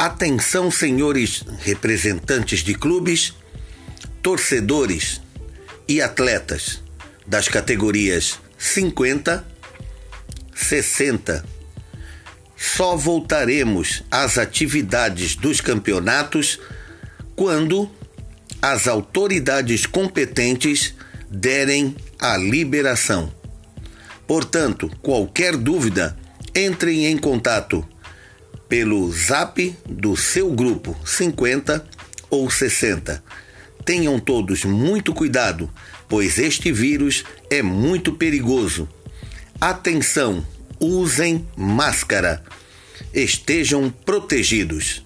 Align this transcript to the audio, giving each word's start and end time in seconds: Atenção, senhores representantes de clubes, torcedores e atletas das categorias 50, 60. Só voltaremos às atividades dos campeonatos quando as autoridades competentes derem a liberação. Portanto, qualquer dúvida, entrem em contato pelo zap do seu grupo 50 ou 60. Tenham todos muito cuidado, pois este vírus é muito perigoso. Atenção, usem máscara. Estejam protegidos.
Atenção, 0.00 0.70
senhores 0.70 1.44
representantes 1.58 2.60
de 2.60 2.72
clubes, 2.74 3.34
torcedores 4.22 5.20
e 5.86 6.00
atletas 6.00 6.82
das 7.26 7.48
categorias 7.48 8.40
50, 8.56 9.46
60. 10.54 11.44
Só 12.56 12.96
voltaremos 12.96 14.02
às 14.10 14.38
atividades 14.38 15.36
dos 15.36 15.60
campeonatos 15.60 16.58
quando 17.36 17.86
as 18.62 18.88
autoridades 18.88 19.84
competentes 19.84 20.94
derem 21.30 21.94
a 22.18 22.38
liberação. 22.38 23.30
Portanto, 24.26 24.90
qualquer 25.02 25.58
dúvida, 25.58 26.16
entrem 26.54 27.04
em 27.04 27.18
contato 27.18 27.86
pelo 28.70 29.10
zap 29.10 29.76
do 29.84 30.16
seu 30.16 30.52
grupo 30.52 30.96
50 31.04 31.84
ou 32.30 32.48
60. 32.48 33.20
Tenham 33.84 34.20
todos 34.20 34.64
muito 34.64 35.12
cuidado, 35.12 35.68
pois 36.08 36.38
este 36.38 36.70
vírus 36.70 37.24
é 37.50 37.62
muito 37.62 38.12
perigoso. 38.12 38.88
Atenção, 39.60 40.46
usem 40.78 41.44
máscara. 41.56 42.44
Estejam 43.12 43.90
protegidos. 43.90 45.04